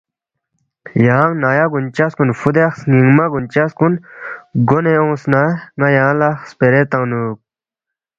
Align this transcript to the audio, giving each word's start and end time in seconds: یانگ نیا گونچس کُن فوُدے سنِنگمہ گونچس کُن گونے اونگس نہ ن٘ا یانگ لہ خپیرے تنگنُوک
یانگ 1.05 1.31
نیا 1.43 1.65
گونچس 1.73 2.11
کُن 2.17 2.29
فوُدے 2.39 2.65
سنِنگمہ 2.77 3.25
گونچس 3.33 3.71
کُن 3.77 3.93
گونے 4.67 4.93
اونگس 4.99 5.23
نہ 5.31 5.41
ن٘ا 5.79 5.87
یانگ 5.97 6.17
لہ 6.19 6.29
خپیرے 6.47 6.81
تنگنُوک 6.91 7.39